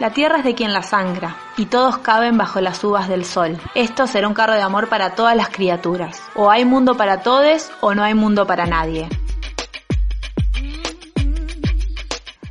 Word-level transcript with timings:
La 0.00 0.08
tierra 0.14 0.38
es 0.38 0.44
de 0.44 0.54
quien 0.54 0.72
la 0.72 0.82
sangra, 0.82 1.36
y 1.58 1.66
todos 1.66 1.98
caben 1.98 2.38
bajo 2.38 2.58
las 2.62 2.82
uvas 2.82 3.06
del 3.06 3.26
sol. 3.26 3.58
Esto 3.74 4.06
será 4.06 4.28
un 4.28 4.34
carro 4.34 4.54
de 4.54 4.62
amor 4.62 4.88
para 4.88 5.14
todas 5.14 5.36
las 5.36 5.50
criaturas. 5.50 6.22
O 6.34 6.50
hay 6.50 6.64
mundo 6.64 6.96
para 6.96 7.20
todos, 7.20 7.70
o 7.82 7.94
no 7.94 8.02
hay 8.02 8.14
mundo 8.14 8.46
para 8.46 8.64
nadie. 8.64 9.10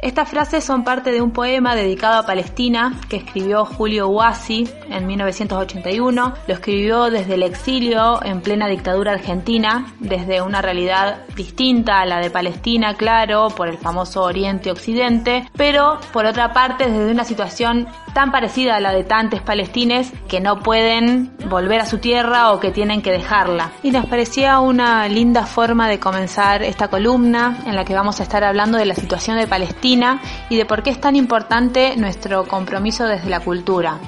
Estas 0.10 0.28
frases 0.28 0.64
son 0.64 0.84
parte 0.84 1.12
de 1.12 1.22
un 1.22 1.30
poema 1.30 1.76
dedicado 1.76 2.18
a 2.18 2.26
Palestina 2.26 3.00
que 3.10 3.18
escribió 3.18 3.64
Julio 3.64 4.08
Huasi 4.08 4.68
en 4.90 5.06
1981. 5.06 6.34
Lo 6.48 6.54
escribió 6.56 7.12
desde 7.12 7.36
el 7.36 7.44
exilio 7.44 8.20
en 8.26 8.42
plena 8.42 8.68
dictadura 8.68 9.12
argentina, 9.12 9.94
desde 10.00 10.42
una 10.42 10.64
realidad 10.64 11.28
distinta 11.36 12.02
a 12.02 12.08
la 12.08 12.18
de 12.22 12.32
Palestina, 12.32 12.96
claro, 12.96 13.50
por 13.50 13.68
el 13.68 13.78
famoso 13.78 14.24
Oriente 14.24 14.72
Occidente, 14.72 15.48
pero 15.56 16.00
por 16.12 16.26
otra 16.26 16.54
parte 16.54 16.90
desde 16.90 17.12
una 17.12 17.24
situación 17.24 17.88
tan 18.14 18.32
parecida 18.32 18.76
a 18.76 18.80
la 18.80 18.92
de 18.92 19.04
tantos 19.04 19.42
palestines 19.42 20.12
que 20.28 20.40
no 20.40 20.60
pueden 20.60 21.32
volver 21.50 21.82
a 21.82 21.86
su 21.86 21.98
tierra 21.98 22.52
o 22.52 22.60
que 22.60 22.72
tienen 22.72 23.02
que 23.02 23.12
dejarla. 23.12 23.72
Y 23.84 23.92
nos 23.92 24.06
parecía 24.06 24.60
una 24.60 25.08
linda 25.08 25.46
forma 25.46 25.88
de 25.88 26.00
comenzar 26.00 26.64
esta 26.64 26.88
columna 26.88 27.58
en 27.66 27.76
la 27.76 27.86
que 27.86 27.94
vamos 27.94 28.20
a 28.20 28.24
estar 28.24 28.44
hablando 28.44 28.78
de 28.78 28.86
la 28.86 28.96
situación 28.96 29.38
de 29.38 29.48
Palestina 29.48 30.22
y 30.50 30.58
de 30.58 30.66
por 30.66 30.84
qué 30.84 30.90
es 30.90 31.02
tan 31.02 31.16
importante 31.16 31.96
nuestro 31.98 32.46
compromiso 32.46 33.06
desde 33.06 33.30
la 33.30 33.40
cultura. 33.40 34.00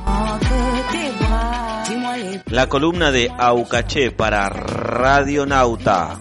La 2.48 2.68
columna 2.68 3.12
de 3.12 3.32
Aucaché 3.38 4.12
para 4.12 4.50
Radionauta. 4.50 6.20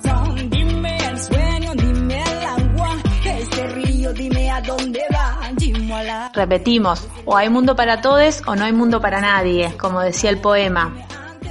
Repetimos, 6.32 7.08
o 7.24 7.36
hay 7.36 7.48
mundo 7.48 7.74
para 7.74 8.00
todos 8.00 8.42
o 8.46 8.54
no 8.54 8.64
hay 8.64 8.72
mundo 8.72 9.00
para 9.00 9.20
nadie, 9.20 9.76
como 9.76 10.00
decía 10.00 10.30
el 10.30 10.38
poema. 10.38 10.94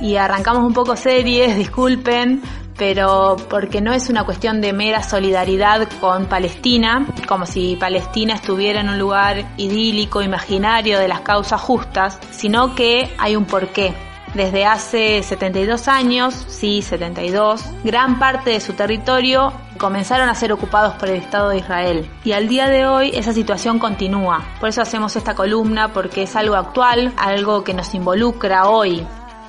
Y 0.01 0.15
arrancamos 0.15 0.63
un 0.63 0.73
poco 0.73 0.95
series, 0.95 1.57
disculpen, 1.57 2.41
pero 2.77 3.35
porque 3.49 3.81
no 3.81 3.91
es 3.91 4.09
una 4.09 4.23
cuestión 4.23 4.61
de 4.61 4.71
mera 4.71 5.03
solidaridad 5.03 5.87
con 5.99 6.27
Palestina, 6.27 7.05
como 7.27 7.45
si 7.45 7.75
Palestina 7.75 8.35
estuviera 8.35 8.79
en 8.79 8.87
un 8.87 8.97
lugar 8.97 9.53
idílico, 9.57 10.21
imaginario 10.21 10.97
de 10.97 11.09
las 11.09 11.19
causas 11.19 11.59
justas, 11.59 12.17
sino 12.31 12.75
que 12.75 13.13
hay 13.17 13.35
un 13.35 13.43
porqué. 13.45 13.93
Desde 14.33 14.63
hace 14.65 15.23
72 15.23 15.87
años, 15.87 16.45
sí, 16.47 16.83
72, 16.83 17.63
gran 17.83 18.19
parte 18.19 18.51
de 18.51 18.59
su 18.59 18.73
territorio 18.73 19.51
comenzaron 19.79 20.29
a 20.29 20.35
ser 20.35 20.53
ocupados 20.53 20.93
por 20.95 21.09
el 21.09 21.15
Estado 21.15 21.49
de 21.49 21.57
Israel. 21.57 22.09
Y 22.23 22.33
al 22.33 22.47
día 22.47 22.69
de 22.69 22.85
hoy 22.85 23.11
esa 23.15 23.33
situación 23.33 23.79
continúa. 23.79 24.43
Por 24.59 24.69
eso 24.69 24.81
hacemos 24.81 25.15
esta 25.15 25.33
columna, 25.33 25.93
porque 25.93 26.23
es 26.23 26.35
algo 26.35 26.55
actual, 26.55 27.11
algo 27.17 27.63
que 27.63 27.73
nos 27.73 27.95
involucra 27.95 28.69
hoy. 28.69 29.05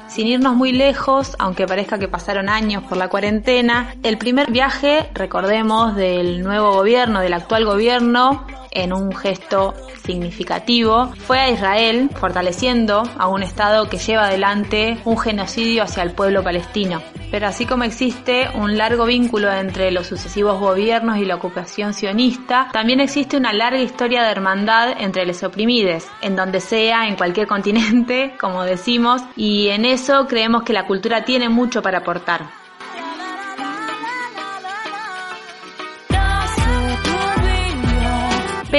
Sin 0.09 0.27
irnos 0.27 0.57
muy 0.57 0.73
lejos, 0.73 1.37
aunque 1.39 1.67
parezca 1.67 1.99
que 1.99 2.09
pasaron 2.09 2.49
años 2.49 2.83
por 2.85 2.97
la 2.97 3.09
cuarentena, 3.09 3.95
el 4.03 4.19
primer 4.19 4.51
viaje, 4.51 5.11
recordemos, 5.15 5.95
del 5.95 6.43
nuevo 6.43 6.73
gobierno, 6.73 7.21
del 7.21 7.35
actual 7.35 7.65
gobierno, 7.65 8.45
en 8.71 8.93
un 8.93 9.15
gesto 9.15 9.75
significativo, 10.05 11.13
fue 11.27 11.39
a 11.39 11.51
Israel, 11.51 12.11
fortaleciendo 12.15 13.03
a 13.19 13.29
un 13.29 13.43
Estado 13.43 13.89
que 13.89 13.99
lleva 13.99 14.27
adelante 14.27 14.99
un 15.05 15.19
genocidio 15.19 15.83
hacia 15.83 16.03
el 16.03 16.13
pueblo 16.13 16.43
palestino. 16.43 17.03
Pero 17.31 17.47
así 17.47 17.65
como 17.65 17.85
existe 17.85 18.49
un 18.55 18.77
largo 18.77 19.07
vínculo 19.07 19.53
entre 19.53 19.91
los 19.93 20.09
sucesivos 20.09 20.59
gobiernos 20.59 21.19
y 21.19 21.25
la 21.25 21.37
ocupación 21.37 21.95
sionista, 21.95 22.69
también 22.73 23.01
existe 23.01 23.37
una 23.37 23.53
larga 23.53 23.81
historia 23.81 24.23
de 24.23 24.31
hermandad 24.31 24.95
entre 24.99 25.25
los 25.27 25.43
oprimidos, 25.43 26.07
en 26.23 26.35
donde 26.35 26.61
sea, 26.61 27.07
en 27.07 27.17
cualquier 27.17 27.47
continente, 27.47 28.35
como 28.41 28.65
decimos, 28.65 29.23
y 29.37 29.69
en 29.69 29.85
eso 29.85 30.27
creemos 30.27 30.65
que 30.65 30.73
la 30.73 30.87
cultura 30.87 31.25
tiene 31.25 31.49
mucho 31.49 31.83
para 31.83 31.99
aportar. 31.99 32.60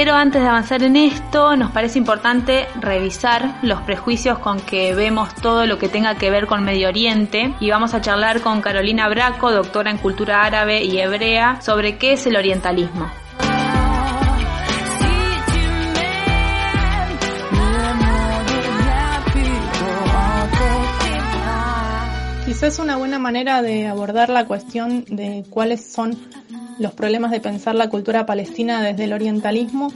Pero 0.04 0.16
antes 0.16 0.42
de 0.42 0.48
avanzar 0.48 0.82
en 0.82 0.96
esto, 0.96 1.54
nos 1.56 1.70
parece 1.70 1.96
importante 1.96 2.66
revisar 2.80 3.60
los 3.62 3.82
prejuicios 3.82 4.36
con 4.40 4.58
que 4.58 4.96
vemos 4.96 5.32
todo 5.36 5.64
lo 5.64 5.78
que 5.78 5.88
tenga 5.88 6.16
que 6.16 6.28
ver 6.28 6.48
con 6.48 6.64
Medio 6.64 6.88
Oriente 6.88 7.54
y 7.60 7.70
vamos 7.70 7.94
a 7.94 8.00
charlar 8.00 8.40
con 8.40 8.60
Carolina 8.62 9.08
Braco, 9.08 9.52
doctora 9.52 9.92
en 9.92 9.98
cultura 9.98 10.42
árabe 10.42 10.82
y 10.82 10.98
hebrea, 10.98 11.62
sobre 11.62 11.98
qué 11.98 12.14
es 12.14 12.26
el 12.26 12.34
orientalismo. 12.34 13.12
Quizás 22.44 22.80
una 22.80 22.96
buena 22.96 23.20
manera 23.20 23.62
de 23.62 23.86
abordar 23.86 24.30
la 24.30 24.46
cuestión 24.46 25.04
de 25.04 25.44
cuáles 25.48 25.92
son 25.92 26.18
los 26.78 26.92
problemas 26.92 27.30
de 27.30 27.40
pensar 27.40 27.74
la 27.74 27.88
cultura 27.88 28.26
palestina 28.26 28.82
desde 28.82 29.04
el 29.04 29.12
orientalismo 29.12 29.92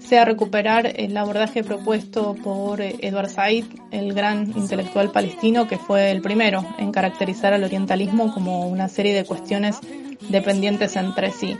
sea 0.00 0.24
recuperar 0.24 0.92
el 0.96 1.16
abordaje 1.16 1.64
propuesto 1.64 2.34
por 2.44 2.80
Edward 2.80 3.30
Said, 3.30 3.64
el 3.90 4.12
gran 4.12 4.52
intelectual 4.56 5.10
palestino 5.10 5.66
que 5.66 5.78
fue 5.78 6.10
el 6.10 6.20
primero 6.20 6.64
en 6.78 6.92
caracterizar 6.92 7.54
al 7.54 7.64
orientalismo 7.64 8.32
como 8.32 8.68
una 8.68 8.88
serie 8.88 9.14
de 9.14 9.24
cuestiones 9.24 9.78
dependientes 10.28 10.96
entre 10.96 11.30
sí. 11.30 11.56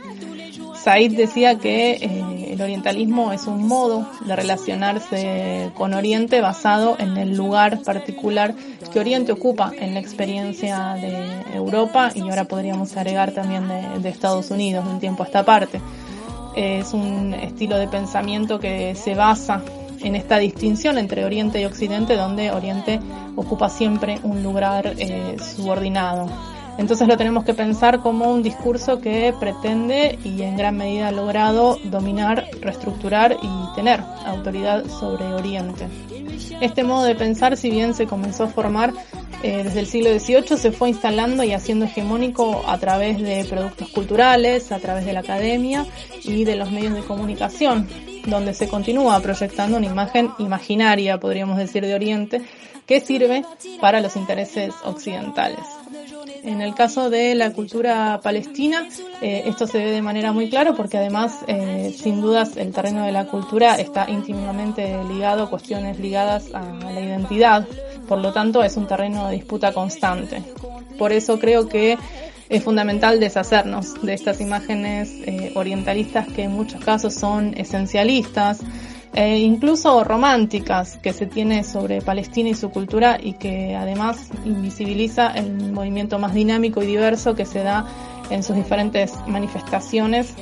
Said 0.75 1.17
decía 1.17 1.57
que 1.57 1.93
eh, 1.93 2.23
el 2.55 2.61
orientalismo 2.61 3.33
es 3.33 3.47
un 3.47 3.67
modo 3.67 4.07
de 4.25 4.33
relacionarse 4.33 5.71
con 5.75 5.93
Oriente 5.93 6.39
basado 6.39 6.95
en 6.99 7.17
el 7.17 7.35
lugar 7.35 7.81
particular 7.81 8.55
que 8.93 8.99
Oriente 8.99 9.33
ocupa 9.33 9.73
en 9.77 9.93
la 9.93 9.99
experiencia 9.99 10.93
de 10.93 11.53
Europa 11.53 12.11
y 12.15 12.21
ahora 12.21 12.45
podríamos 12.45 12.95
agregar 12.95 13.31
también 13.31 13.67
de, 13.67 14.09
Estados 14.09 14.51
Unidos 14.51 14.85
de 14.85 14.91
un 14.91 14.99
tiempo 15.01 15.23
a 15.23 15.25
esta 15.25 15.43
parte. 15.43 15.81
es 16.55 16.93
un 16.93 17.33
estilo 17.33 17.77
de 17.77 17.89
pensamiento 17.89 18.57
que 18.57 18.95
se 18.95 19.15
basa 19.15 19.61
en 20.01 20.15
esta 20.15 20.37
distinción 20.37 20.97
entre 20.97 21.25
Oriente 21.25 21.59
y 21.59 21.65
Occidente, 21.65 22.15
donde 22.15 22.51
Oriente 22.51 23.01
ocupa 23.35 23.67
siempre 23.67 24.19
un 24.23 24.43
lugar 24.43 24.93
eh, 24.97 25.35
subordinado. 25.39 26.54
Entonces 26.77 27.07
lo 27.07 27.17
tenemos 27.17 27.45
que 27.45 27.53
pensar 27.53 27.99
como 28.01 28.31
un 28.31 28.43
discurso 28.43 28.99
que 28.99 29.33
pretende 29.39 30.19
y 30.23 30.41
en 30.41 30.57
gran 30.57 30.77
medida 30.77 31.07
ha 31.07 31.11
logrado 31.11 31.79
dominar, 31.85 32.47
reestructurar 32.59 33.37
y 33.41 33.75
tener 33.75 34.01
autoridad 34.25 34.85
sobre 34.87 35.25
Oriente. 35.33 35.87
Este 36.61 36.83
modo 36.83 37.03
de 37.03 37.15
pensar, 37.15 37.55
si 37.57 37.69
bien 37.69 37.93
se 37.93 38.05
comenzó 38.05 38.43
a 38.43 38.47
formar 38.47 38.93
eh, 39.43 39.61
desde 39.63 39.79
el 39.79 39.87
siglo 39.87 40.09
XVIII, 40.17 40.57
se 40.57 40.71
fue 40.71 40.89
instalando 40.89 41.43
y 41.43 41.53
haciendo 41.53 41.85
hegemónico 41.85 42.63
a 42.67 42.77
través 42.77 43.21
de 43.21 43.45
productos 43.45 43.89
culturales, 43.89 44.71
a 44.71 44.79
través 44.79 45.05
de 45.05 45.13
la 45.13 45.19
academia 45.19 45.85
y 46.23 46.43
de 46.43 46.55
los 46.55 46.71
medios 46.71 46.93
de 46.93 47.01
comunicación, 47.01 47.87
donde 48.25 48.53
se 48.53 48.67
continúa 48.67 49.19
proyectando 49.19 49.77
una 49.77 49.85
imagen 49.85 50.31
imaginaria, 50.39 51.19
podríamos 51.19 51.57
decir, 51.57 51.85
de 51.85 51.93
Oriente, 51.93 52.41
que 52.85 52.99
sirve 52.99 53.45
para 53.79 54.01
los 54.01 54.15
intereses 54.15 54.73
occidentales. 54.83 55.74
En 56.43 56.61
el 56.61 56.75
caso 56.75 57.09
de 57.09 57.35
la 57.35 57.53
cultura 57.53 58.19
palestina, 58.21 58.87
eh, 59.21 59.43
esto 59.45 59.67
se 59.67 59.79
ve 59.79 59.91
de 59.91 60.01
manera 60.01 60.31
muy 60.31 60.49
clara 60.49 60.73
porque 60.73 60.97
además, 60.97 61.39
eh, 61.47 61.93
sin 61.97 62.21
dudas, 62.21 62.57
el 62.57 62.71
terreno 62.71 63.05
de 63.05 63.11
la 63.11 63.25
cultura 63.25 63.75
está 63.75 64.09
íntimamente 64.09 65.03
ligado 65.05 65.43
a 65.43 65.49
cuestiones 65.49 65.99
ligadas 65.99 66.53
a 66.53 66.61
la 66.61 67.01
identidad. 67.01 67.67
Por 68.07 68.19
lo 68.19 68.31
tanto, 68.31 68.63
es 68.63 68.77
un 68.77 68.87
terreno 68.87 69.27
de 69.27 69.35
disputa 69.35 69.73
constante. 69.73 70.43
Por 70.97 71.11
eso 71.11 71.39
creo 71.39 71.67
que 71.67 71.97
es 72.49 72.63
fundamental 72.63 73.19
deshacernos 73.19 74.01
de 74.01 74.13
estas 74.13 74.39
imágenes 74.39 75.09
eh, 75.25 75.51
orientalistas 75.55 76.27
que 76.27 76.43
en 76.43 76.51
muchos 76.51 76.83
casos 76.83 77.13
son 77.13 77.55
esencialistas, 77.57 78.59
e 79.15 79.39
incluso 79.39 80.03
románticas 80.03 80.97
que 80.97 81.13
se 81.13 81.25
tiene 81.25 81.63
sobre 81.63 82.01
Palestina 82.01 82.49
y 82.49 82.53
su 82.53 82.69
cultura 82.69 83.17
y 83.21 83.33
que 83.33 83.73
además 83.73 84.29
invisibiliza 84.43 85.27
el 85.27 85.71
movimiento 85.71 86.19
más 86.19 86.33
dinámico 86.33 86.83
y 86.83 86.85
diverso 86.85 87.33
que 87.33 87.45
se 87.45 87.63
da 87.63 87.85
en 88.29 88.43
sus 88.43 88.57
diferentes 88.57 89.13
manifestaciones 89.27 90.33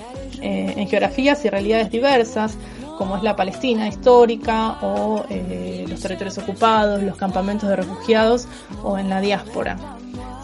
eh, 0.42 0.74
en 0.76 0.88
geografías 0.88 1.46
y 1.46 1.50
realidades 1.50 1.92
diversas, 1.92 2.58
como 2.98 3.16
es 3.16 3.22
la 3.22 3.36
Palestina 3.36 3.88
histórica 3.88 4.80
o 4.82 5.24
eh, 5.30 5.86
los 5.88 6.02
territorios 6.02 6.40
ocupados, 6.40 7.04
los 7.04 7.16
campamentos 7.16 7.70
de 7.70 7.76
refugiados 7.76 8.48
o 8.84 8.98
en 8.98 9.08
la 9.08 9.22
diáspora. 9.22 9.78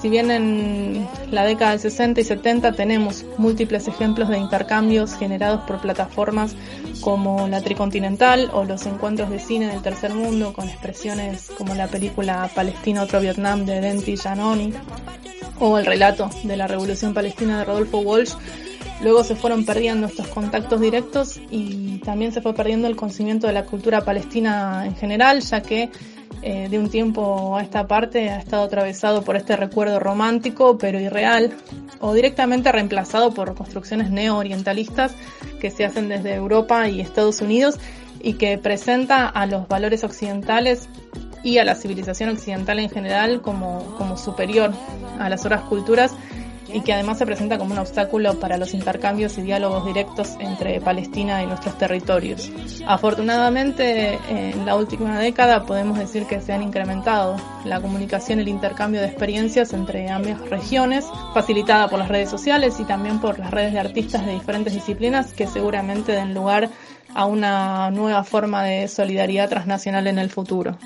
Si 0.02 0.08
bien 0.08 0.32
en 0.32 1.08
la 1.30 1.44
década 1.44 1.72
del 1.72 1.82
60 1.82 2.22
y 2.22 2.24
70 2.24 2.72
tenemos 2.72 3.26
múltiples 3.38 3.88
ejemplos 3.90 4.30
de 4.30 4.38
intercambios 4.38 5.16
generados 5.16 5.62
por 5.68 5.82
plataformas 5.82 6.56
como 7.02 7.50
la 7.50 7.62
Tricontinental 7.62 8.50
o 8.54 8.64
los 8.64 8.86
encuentros 8.86 9.30
de 9.30 9.40
cine 9.40 9.68
del 9.68 9.82
tercer 9.82 10.14
mundo 10.14 10.54
con 10.54 10.70
expresiones 10.70 11.52
como 11.58 11.76
la 11.76 11.88
película 11.88 12.50
Palestina 12.56 13.04
otro 13.04 13.20
Vietnam 13.20 13.66
de 13.66 13.82
Denti 13.82 14.16
Giannoni 14.16 14.74
o 15.60 15.78
el 15.78 15.86
relato 15.86 16.30
de 16.44 16.56
la 16.56 16.68
Revolución 16.68 17.14
Palestina 17.14 17.60
de 17.60 17.66
Rodolfo 17.66 18.00
Walsh, 18.00 18.34
luego 19.02 19.26
se 19.26 19.36
fueron 19.36 19.66
perdiendo 19.66 20.08
estos 20.08 20.28
contactos 20.28 20.80
directos 20.80 21.40
y 21.52 21.98
también 22.00 22.32
se 22.32 22.42
fue 22.42 22.54
perdiendo 22.54 22.88
el 22.88 22.96
conocimiento 22.96 23.48
de 23.48 23.54
la 23.54 23.66
cultura 23.66 24.02
palestina 24.02 24.86
en 24.86 24.96
general, 24.96 25.42
ya 25.42 25.62
que 25.62 25.90
eh, 26.42 26.70
de 26.70 26.80
un 26.80 26.90
tiempo 26.90 27.58
a 27.58 27.62
esta 27.62 27.88
parte 27.88 28.30
ha 28.30 28.40
estado 28.40 28.64
atravesado 28.64 29.24
por 29.24 29.36
este 29.36 29.56
recuerdo 29.58 30.00
romántico 30.00 30.78
pero 30.78 31.00
irreal 31.00 31.52
o 32.00 32.14
directamente 32.14 32.72
reemplazado 32.72 33.34
por 33.34 33.56
construcciones 33.56 34.10
neo-orientalistas 34.10 35.14
que 35.60 35.70
se 35.70 35.86
hacen 35.86 36.08
desde 36.08 36.34
Europa 36.34 36.88
y 36.88 37.02
Estados 37.02 37.42
Unidos 37.42 37.78
y 38.22 38.34
que 38.34 38.58
presenta 38.58 39.28
a 39.28 39.46
los 39.46 39.68
valores 39.68 40.04
occidentales 40.04 40.88
y 41.44 41.58
a 41.58 41.66
la 41.66 41.76
civilización 41.76 42.30
occidental 42.30 42.80
en 42.80 42.90
general 42.90 43.42
como, 43.42 43.96
como 43.98 44.18
superior 44.18 44.74
a 45.20 45.30
las 45.30 45.46
otras 45.46 45.62
culturas 45.62 46.14
y 46.74 46.82
que 46.82 46.94
además 46.94 47.18
se 47.18 47.26
presenta 47.26 47.58
como 47.58 47.74
un 47.74 47.80
obstáculo 47.80 48.40
para 48.40 48.58
los 48.58 48.74
intercambios 48.74 49.38
y 49.38 49.42
diálogos 49.42 49.86
directos 49.86 50.36
entre 50.40 50.80
Palestina 50.82 51.44
y 51.44 51.48
nuestros 51.48 51.78
territorios. 51.78 52.52
Afortunadamente, 52.86 54.20
en 54.30 54.66
la 54.66 54.76
última 54.76 55.20
década 55.20 55.66
podemos 55.66 55.98
decir 55.98 56.26
que 56.26 56.42
se 56.42 56.54
han 56.54 56.64
incrementado 56.64 57.38
la 57.66 57.82
comunicación 57.82 58.40
y 58.40 58.44
el 58.44 58.48
intercambio 58.50 59.02
de 59.02 59.08
experiencias 59.08 59.74
entre 59.74 60.10
ambas 60.10 60.40
regiones, 60.50 61.06
facilitada 61.34 61.88
por 61.90 62.00
las 62.00 62.10
redes 62.10 62.30
sociales 62.30 62.80
y 62.80 62.86
también 62.86 63.20
por 63.20 63.40
las 63.40 63.52
redes 63.52 63.74
de 63.74 63.80
artistas 63.80 64.26
de 64.26 64.34
diferentes 64.34 64.74
disciplinas 64.74 65.34
que 65.34 65.48
seguramente 65.48 66.12
den 66.12 66.34
lugar 66.34 66.70
a 67.14 67.26
una 67.26 67.90
nueva 67.92 68.24
forma 68.24 68.64
de 68.64 68.88
solidaridad 68.88 69.50
transnacional 69.50 70.08
en 70.08 70.20
el 70.20 70.30
futuro. 70.30 70.78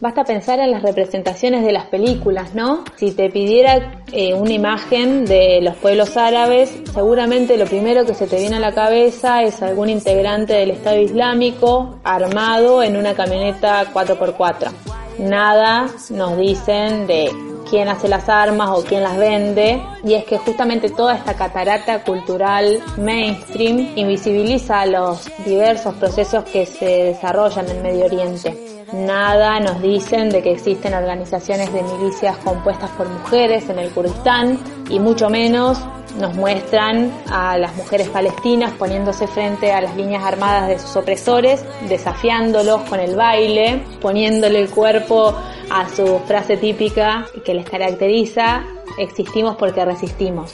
Basta 0.00 0.24
pensar 0.24 0.58
en 0.60 0.70
las 0.70 0.82
representaciones 0.82 1.62
de 1.62 1.72
las 1.72 1.84
películas, 1.84 2.54
¿no? 2.54 2.84
Si 2.96 3.12
te 3.12 3.28
pidiera 3.28 4.00
eh, 4.12 4.32
una 4.32 4.54
imagen 4.54 5.26
de 5.26 5.60
los 5.60 5.76
pueblos 5.76 6.16
árabes, 6.16 6.72
seguramente 6.94 7.58
lo 7.58 7.66
primero 7.66 8.06
que 8.06 8.14
se 8.14 8.26
te 8.26 8.38
viene 8.38 8.56
a 8.56 8.60
la 8.60 8.72
cabeza 8.72 9.42
es 9.42 9.60
algún 9.60 9.90
integrante 9.90 10.54
del 10.54 10.70
Estado 10.70 10.96
Islámico 10.96 11.98
armado 12.02 12.82
en 12.82 12.96
una 12.96 13.12
camioneta 13.12 13.92
4x4. 13.92 14.70
Nada 15.18 15.90
nos 16.08 16.38
dicen 16.38 17.06
de 17.06 17.30
quién 17.68 17.88
hace 17.88 18.08
las 18.08 18.26
armas 18.30 18.70
o 18.70 18.82
quién 18.82 19.02
las 19.02 19.18
vende, 19.18 19.82
y 20.02 20.14
es 20.14 20.24
que 20.24 20.38
justamente 20.38 20.88
toda 20.88 21.14
esta 21.14 21.34
catarata 21.34 22.02
cultural 22.04 22.80
mainstream 22.96 23.92
invisibiliza 23.96 24.86
los 24.86 25.30
diversos 25.44 25.94
procesos 25.96 26.44
que 26.44 26.64
se 26.64 26.86
desarrollan 26.86 27.68
en 27.68 27.82
Medio 27.82 28.06
Oriente. 28.06 28.69
Nada 28.92 29.60
nos 29.60 29.80
dicen 29.80 30.30
de 30.30 30.42
que 30.42 30.52
existen 30.52 30.94
organizaciones 30.94 31.72
de 31.72 31.82
milicias 31.82 32.36
compuestas 32.38 32.90
por 32.90 33.08
mujeres 33.08 33.68
en 33.68 33.78
el 33.78 33.90
Kurdistán 33.90 34.58
y 34.88 34.98
mucho 34.98 35.30
menos 35.30 35.78
nos 36.18 36.34
muestran 36.34 37.12
a 37.30 37.56
las 37.56 37.76
mujeres 37.76 38.08
palestinas 38.08 38.72
poniéndose 38.72 39.28
frente 39.28 39.72
a 39.72 39.80
las 39.80 39.96
líneas 39.96 40.24
armadas 40.24 40.66
de 40.66 40.78
sus 40.80 40.96
opresores, 40.96 41.64
desafiándolos 41.88 42.82
con 42.82 42.98
el 42.98 43.14
baile, 43.14 43.80
poniéndole 44.00 44.60
el 44.60 44.70
cuerpo 44.70 45.36
a 45.70 45.88
su 45.88 46.18
frase 46.26 46.56
típica 46.56 47.26
que 47.44 47.54
les 47.54 47.68
caracteriza, 47.68 48.64
existimos 48.98 49.54
porque 49.56 49.84
resistimos. 49.84 50.52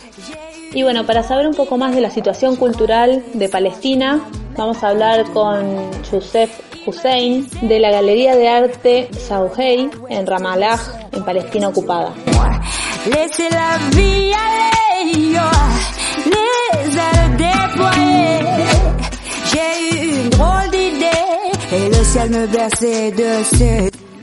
Y 0.73 0.83
bueno, 0.83 1.07
para 1.07 1.23
saber 1.23 1.47
un 1.47 1.55
poco 1.55 1.79
más 1.79 1.95
de 1.95 2.03
la 2.03 2.11
situación 2.11 2.57
cultural 2.57 3.25
de 3.33 3.49
Palestina, 3.49 4.21
vamos 4.57 4.83
a 4.83 4.89
hablar 4.89 5.25
con 5.33 5.91
Youssef 6.11 6.76
Hussein 6.87 7.47
de 7.63 7.81
la 7.81 7.91
Galería 7.91 8.37
de 8.37 8.49
Arte 8.49 9.11
Shauhei 9.13 9.91
en 10.09 10.27
Ramallah, 10.27 10.79
en 11.13 11.25
Palestina 11.25 11.69
ocupada. 11.69 12.15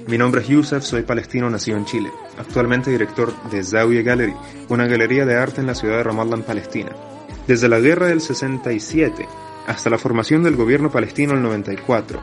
Mi 0.07 0.18
nombre 0.18 0.42
es 0.42 0.48
Youssef, 0.48 0.83
soy 0.83 1.04
palestino 1.04 1.50
nacido 1.50 1.77
en 1.77 1.86
Chile, 1.86 2.10
actualmente 2.38 2.92
director 2.92 3.33
de 3.50 3.63
Zawiya 3.63 4.01
Gallery, 4.01 4.33
una 4.69 4.88
galería 4.88 5.25
de 5.25 5.36
arte 5.36 5.62
en 5.62 5.68
la 5.68 5.75
ciudad 5.75 5.98
de 5.98 6.04
Ramallah, 6.04 6.36
en 6.36 6.44
Palestina. 6.44 6.92
Desde 7.48 7.68
la 7.68 7.80
guerra 7.80 8.07
del 8.07 8.21
67 8.21 9.27
hasta 9.68 9.89
la 9.89 9.98
formación 9.98 10.44
del 10.44 10.56
gobierno 10.56 10.92
palestino 10.92 11.31
en 11.31 11.38
el 11.38 11.44
94, 11.44 12.21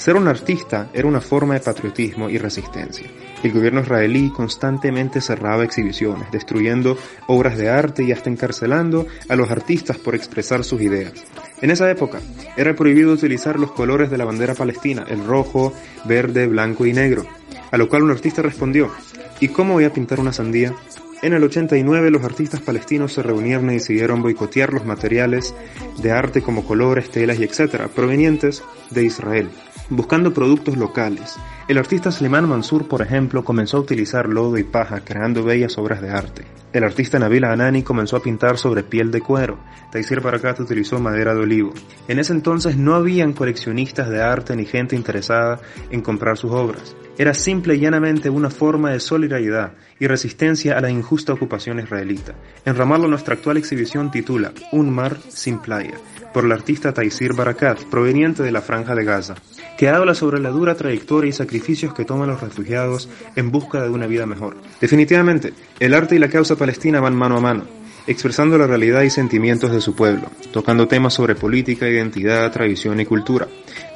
ser 0.00 0.16
un 0.16 0.28
artista 0.28 0.88
era 0.94 1.06
una 1.06 1.20
forma 1.20 1.52
de 1.52 1.60
patriotismo 1.60 2.30
y 2.30 2.38
resistencia. 2.38 3.06
El 3.42 3.52
gobierno 3.52 3.82
israelí 3.82 4.30
constantemente 4.30 5.20
cerraba 5.20 5.62
exhibiciones, 5.62 6.30
destruyendo 6.30 6.96
obras 7.26 7.58
de 7.58 7.68
arte 7.68 8.02
y 8.02 8.10
hasta 8.10 8.30
encarcelando 8.30 9.06
a 9.28 9.36
los 9.36 9.50
artistas 9.50 9.98
por 9.98 10.14
expresar 10.14 10.64
sus 10.64 10.80
ideas. 10.80 11.12
En 11.60 11.70
esa 11.70 11.90
época 11.90 12.18
era 12.56 12.74
prohibido 12.74 13.12
utilizar 13.12 13.60
los 13.60 13.72
colores 13.72 14.10
de 14.10 14.16
la 14.16 14.24
bandera 14.24 14.54
palestina, 14.54 15.04
el 15.06 15.22
rojo, 15.22 15.74
verde, 16.06 16.46
blanco 16.46 16.86
y 16.86 16.94
negro, 16.94 17.26
a 17.70 17.76
lo 17.76 17.86
cual 17.86 18.04
un 18.04 18.10
artista 18.10 18.40
respondió, 18.40 18.90
¿y 19.38 19.48
cómo 19.48 19.74
voy 19.74 19.84
a 19.84 19.92
pintar 19.92 20.18
una 20.18 20.32
sandía? 20.32 20.74
En 21.20 21.34
el 21.34 21.44
89 21.44 22.10
los 22.10 22.24
artistas 22.24 22.62
palestinos 22.62 23.12
se 23.12 23.22
reunieron 23.22 23.68
y 23.68 23.74
decidieron 23.74 24.22
boicotear 24.22 24.72
los 24.72 24.86
materiales 24.86 25.54
de 26.02 26.10
arte 26.10 26.40
como 26.40 26.64
colores, 26.64 27.10
telas 27.10 27.38
y 27.38 27.44
etcétera, 27.44 27.88
provenientes 27.88 28.62
de 28.88 29.04
Israel 29.04 29.50
buscando 29.90 30.32
productos 30.32 30.76
locales. 30.76 31.36
El 31.70 31.78
artista 31.78 32.10
Slimán 32.10 32.48
Mansur, 32.48 32.88
por 32.88 33.00
ejemplo, 33.00 33.44
comenzó 33.44 33.76
a 33.76 33.80
utilizar 33.82 34.28
lodo 34.28 34.58
y 34.58 34.64
paja, 34.64 35.02
creando 35.04 35.44
bellas 35.44 35.78
obras 35.78 36.02
de 36.02 36.10
arte. 36.10 36.44
El 36.72 36.82
artista 36.82 37.20
Nabil 37.20 37.44
Anani 37.44 37.84
comenzó 37.84 38.16
a 38.16 38.22
pintar 38.22 38.58
sobre 38.58 38.82
piel 38.82 39.12
de 39.12 39.20
cuero. 39.20 39.56
Taisir 39.92 40.20
Barakat 40.20 40.58
utilizó 40.58 40.98
madera 40.98 41.32
de 41.32 41.42
olivo. 41.42 41.72
En 42.08 42.18
ese 42.18 42.32
entonces 42.32 42.76
no 42.76 42.96
habían 42.96 43.34
coleccionistas 43.34 44.10
de 44.10 44.20
arte 44.20 44.56
ni 44.56 44.64
gente 44.64 44.96
interesada 44.96 45.60
en 45.92 46.00
comprar 46.00 46.36
sus 46.36 46.50
obras. 46.50 46.96
Era 47.16 47.34
simple 47.34 47.76
y 47.76 47.78
llanamente 47.78 48.30
una 48.30 48.50
forma 48.50 48.90
de 48.90 48.98
solidaridad 48.98 49.74
y 50.00 50.08
resistencia 50.08 50.76
a 50.76 50.80
la 50.80 50.90
injusta 50.90 51.34
ocupación 51.34 51.78
israelita. 51.78 52.34
En 52.64 52.74
Ramallo 52.74 53.06
nuestra 53.06 53.34
actual 53.34 53.58
exhibición 53.58 54.10
titula 54.10 54.50
Un 54.72 54.92
mar 54.92 55.18
sin 55.28 55.60
playa, 55.60 55.94
por 56.34 56.46
el 56.46 56.50
artista 56.50 56.92
Taisir 56.92 57.32
Barakat, 57.34 57.84
proveniente 57.84 58.42
de 58.42 58.50
la 58.50 58.60
Franja 58.60 58.96
de 58.96 59.04
Gaza 59.04 59.36
que 59.80 59.88
habla 59.88 60.14
sobre 60.14 60.40
la 60.40 60.50
dura 60.50 60.74
trayectoria 60.74 61.30
y 61.30 61.32
que 61.60 62.04
toman 62.04 62.28
los 62.28 62.40
refugiados 62.40 63.08
en 63.36 63.50
busca 63.50 63.82
de 63.82 63.90
una 63.90 64.06
vida 64.06 64.26
mejor. 64.26 64.56
Definitivamente, 64.80 65.52
el 65.78 65.94
arte 65.94 66.16
y 66.16 66.18
la 66.18 66.28
causa 66.28 66.56
palestina 66.56 67.00
van 67.00 67.14
mano 67.14 67.36
a 67.36 67.40
mano, 67.40 67.64
expresando 68.06 68.58
la 68.58 68.66
realidad 68.66 69.02
y 69.02 69.10
sentimientos 69.10 69.70
de 69.70 69.80
su 69.80 69.94
pueblo, 69.94 70.30
tocando 70.52 70.88
temas 70.88 71.14
sobre 71.14 71.34
política, 71.34 71.88
identidad, 71.88 72.50
tradición 72.50 72.98
y 73.00 73.06
cultura. 73.06 73.46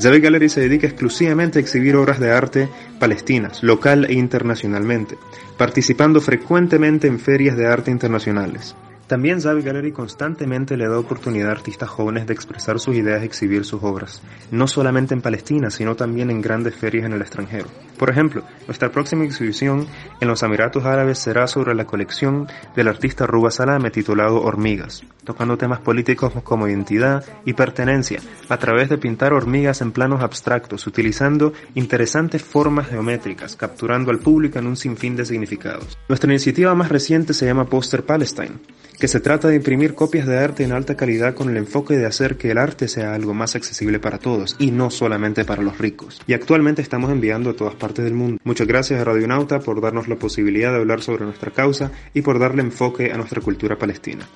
Zabe 0.00 0.20
Gallery 0.20 0.48
se 0.48 0.60
dedica 0.60 0.86
exclusivamente 0.86 1.58
a 1.58 1.62
exhibir 1.62 1.96
obras 1.96 2.20
de 2.20 2.30
arte 2.30 2.68
palestinas, 2.98 3.62
local 3.62 4.06
e 4.08 4.14
internacionalmente, 4.14 5.16
participando 5.56 6.20
frecuentemente 6.20 7.08
en 7.08 7.18
ferias 7.18 7.56
de 7.56 7.66
arte 7.66 7.90
internacionales. 7.90 8.76
También 9.06 9.38
Zavi 9.38 9.60
Gallery 9.60 9.92
constantemente 9.92 10.78
le 10.78 10.88
da 10.88 10.98
oportunidad 10.98 11.50
a 11.50 11.52
artistas 11.52 11.90
jóvenes 11.90 12.26
de 12.26 12.32
expresar 12.32 12.80
sus 12.80 12.96
ideas 12.96 13.22
y 13.22 13.26
exhibir 13.26 13.66
sus 13.66 13.82
obras, 13.82 14.22
no 14.50 14.66
solamente 14.66 15.12
en 15.12 15.20
Palestina, 15.20 15.70
sino 15.70 15.94
también 15.94 16.30
en 16.30 16.40
grandes 16.40 16.74
ferias 16.74 17.04
en 17.04 17.12
el 17.12 17.20
extranjero. 17.20 17.66
Por 17.98 18.08
ejemplo, 18.08 18.42
nuestra 18.66 18.90
próxima 18.90 19.24
exhibición 19.24 19.86
en 20.20 20.28
los 20.28 20.42
Emiratos 20.42 20.86
Árabes 20.86 21.18
será 21.18 21.46
sobre 21.46 21.74
la 21.74 21.84
colección 21.84 22.48
del 22.74 22.88
artista 22.88 23.26
Ruba 23.26 23.50
Salame 23.50 23.90
titulado 23.90 24.40
Hormigas, 24.40 25.02
tocando 25.22 25.58
temas 25.58 25.80
políticos 25.80 26.32
como 26.42 26.66
identidad 26.66 27.24
y 27.44 27.52
pertenencia 27.52 28.20
a 28.48 28.56
través 28.56 28.88
de 28.88 28.98
pintar 28.98 29.34
hormigas 29.34 29.82
en 29.82 29.92
planos 29.92 30.22
abstractos, 30.22 30.86
utilizando 30.86 31.52
interesantes 31.74 32.42
formas 32.42 32.88
geométricas, 32.88 33.54
capturando 33.54 34.10
al 34.10 34.18
público 34.18 34.58
en 34.58 34.66
un 34.66 34.76
sinfín 34.76 35.14
de 35.14 35.26
significados. 35.26 35.98
Nuestra 36.08 36.30
iniciativa 36.30 36.74
más 36.74 36.88
reciente 36.88 37.34
se 37.34 37.44
llama 37.44 37.66
Poster 37.66 38.04
Palestine 38.04 38.54
que 38.98 39.08
se 39.08 39.20
trata 39.20 39.48
de 39.48 39.56
imprimir 39.56 39.94
copias 39.94 40.26
de 40.26 40.38
arte 40.38 40.64
en 40.64 40.72
alta 40.72 40.96
calidad 40.96 41.34
con 41.34 41.48
el 41.50 41.56
enfoque 41.56 41.96
de 41.96 42.06
hacer 42.06 42.36
que 42.36 42.50
el 42.50 42.58
arte 42.58 42.88
sea 42.88 43.14
algo 43.14 43.34
más 43.34 43.56
accesible 43.56 43.98
para 43.98 44.18
todos 44.18 44.56
y 44.58 44.70
no 44.70 44.90
solamente 44.90 45.44
para 45.44 45.62
los 45.62 45.78
ricos. 45.78 46.20
Y 46.26 46.32
actualmente 46.32 46.82
estamos 46.82 47.10
enviando 47.10 47.50
a 47.50 47.56
todas 47.56 47.74
partes 47.74 48.04
del 48.04 48.14
mundo. 48.14 48.38
Muchas 48.44 48.66
gracias 48.66 49.00
a 49.00 49.04
Radionauta 49.04 49.60
por 49.60 49.80
darnos 49.80 50.08
la 50.08 50.16
posibilidad 50.16 50.70
de 50.70 50.78
hablar 50.78 51.02
sobre 51.02 51.24
nuestra 51.24 51.50
causa 51.50 51.90
y 52.12 52.22
por 52.22 52.38
darle 52.38 52.62
enfoque 52.62 53.12
a 53.12 53.16
nuestra 53.16 53.40
cultura 53.40 53.76
palestina. 53.76 54.26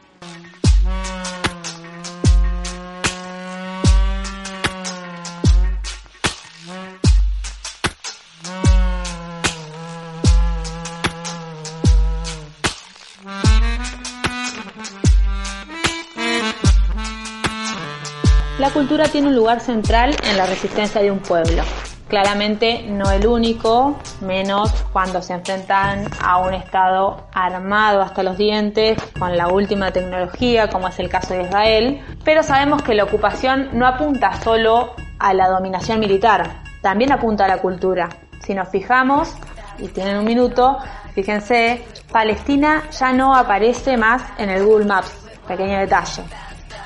Tiene 19.18 19.30
un 19.30 19.36
lugar 19.36 19.58
central 19.58 20.14
en 20.30 20.36
la 20.36 20.46
resistencia 20.46 21.02
de 21.02 21.10
un 21.10 21.18
pueblo. 21.18 21.64
Claramente 22.06 22.84
no 22.88 23.10
el 23.10 23.26
único, 23.26 23.98
menos 24.20 24.70
cuando 24.92 25.20
se 25.22 25.32
enfrentan 25.32 26.04
a 26.22 26.38
un 26.38 26.54
Estado 26.54 27.26
armado 27.32 28.00
hasta 28.00 28.22
los 28.22 28.38
dientes 28.38 28.96
con 29.18 29.36
la 29.36 29.48
última 29.48 29.90
tecnología, 29.90 30.68
como 30.68 30.86
es 30.86 31.00
el 31.00 31.08
caso 31.08 31.34
de 31.34 31.42
Israel, 31.42 32.00
pero 32.22 32.44
sabemos 32.44 32.80
que 32.82 32.94
la 32.94 33.02
ocupación 33.02 33.70
no 33.72 33.88
apunta 33.88 34.40
solo 34.40 34.94
a 35.18 35.34
la 35.34 35.48
dominación 35.48 35.98
militar, 35.98 36.62
también 36.80 37.10
apunta 37.10 37.46
a 37.46 37.48
la 37.48 37.58
cultura. 37.58 38.08
Si 38.38 38.54
nos 38.54 38.68
fijamos, 38.68 39.34
y 39.80 39.88
tienen 39.88 40.18
un 40.18 40.26
minuto, 40.26 40.78
fíjense, 41.12 41.84
Palestina 42.12 42.84
ya 42.92 43.12
no 43.12 43.34
aparece 43.34 43.96
más 43.96 44.22
en 44.38 44.48
el 44.50 44.64
Google 44.64 44.86
Maps, 44.86 45.10
pequeño 45.48 45.76
detalle 45.80 46.22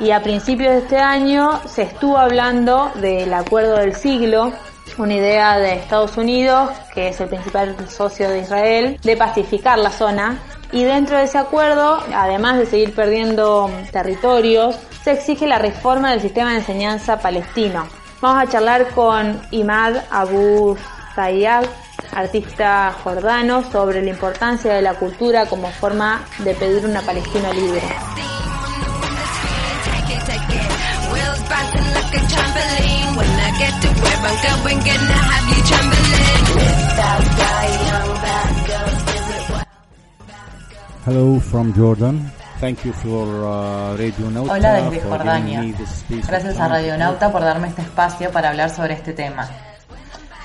y 0.02 0.10
a 0.10 0.20
principios 0.20 0.72
de 0.72 0.78
este 0.78 0.98
año 0.98 1.60
se 1.66 1.82
estuvo 1.82 2.18
hablando 2.18 2.90
del 2.96 3.32
acuerdo 3.32 3.76
del 3.76 3.94
siglo, 3.94 4.52
una 4.98 5.14
idea 5.14 5.58
de 5.58 5.74
Estados 5.74 6.16
Unidos, 6.16 6.70
que 6.92 7.08
es 7.08 7.20
el 7.20 7.28
principal 7.28 7.76
socio 7.88 8.28
de 8.28 8.40
Israel, 8.40 8.98
de 9.02 9.16
pacificar 9.16 9.78
la 9.78 9.90
zona. 9.90 10.40
Y 10.72 10.82
dentro 10.82 11.16
de 11.16 11.24
ese 11.24 11.38
acuerdo, 11.38 12.02
además 12.14 12.58
de 12.58 12.66
seguir 12.66 12.94
perdiendo 12.94 13.70
territorios, 13.92 14.76
se 15.04 15.12
exige 15.12 15.46
la 15.46 15.58
reforma 15.58 16.10
del 16.10 16.20
sistema 16.20 16.50
de 16.50 16.58
enseñanza 16.58 17.20
palestino. 17.20 17.86
Vamos 18.20 18.42
a 18.42 18.50
charlar 18.50 18.88
con 18.88 19.40
Imad 19.52 19.98
Abu 20.10 20.76
Sayyad, 21.14 21.64
artista 22.12 22.92
jordano, 23.04 23.62
sobre 23.70 24.02
la 24.02 24.10
importancia 24.10 24.74
de 24.74 24.82
la 24.82 24.94
cultura 24.94 25.46
como 25.46 25.68
forma 25.68 26.24
de 26.38 26.54
pedir 26.54 26.84
una 26.86 27.02
Palestina 27.02 27.52
libre. 27.52 27.82
Hello 41.04 41.40
from 41.40 41.74
Jordan. 41.74 42.30
Thank 42.60 42.84
you 42.84 42.92
for 42.92 43.26
uh, 43.26 43.96
Radio 43.96 44.30
Nauta 44.30 44.52
Hola 44.52 44.72
desde 44.80 45.00
for 45.00 45.18
Jordania. 45.18 45.60
giving 45.60 45.72
me 45.72 45.76
this 45.76 45.90
space 45.90 46.26
Gracias 46.28 46.54
a 46.54 46.58
time. 46.58 46.68
Radio 46.68 46.96
Nauta 46.96 47.32
por 47.32 47.42
darme 47.42 47.68
este 47.68 47.82
espacio 47.82 48.30
para 48.30 48.50
hablar 48.50 48.70
sobre 48.70 48.94
este 48.94 49.12
tema. 49.12 49.48